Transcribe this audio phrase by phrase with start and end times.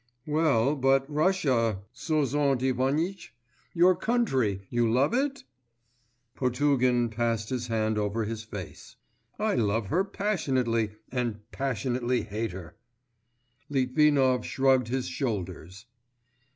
[0.25, 3.35] 'Well, but Russia, Sozont Ivanitch,
[3.71, 5.43] your country you love it?'
[6.35, 8.95] Potugin passed his hand over his face.
[9.37, 12.75] 'I love her passionately and passionately hate her.'
[13.69, 15.85] Litvinov shrugged his shoulders.